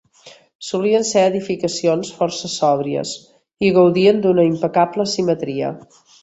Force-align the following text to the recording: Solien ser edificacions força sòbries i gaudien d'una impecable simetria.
Solien 0.67 1.03
ser 1.09 1.21
edificacions 1.31 2.09
força 2.21 2.49
sòbries 2.53 3.11
i 3.69 3.71
gaudien 3.77 4.23
d'una 4.25 4.47
impecable 4.55 5.07
simetria. 5.13 5.71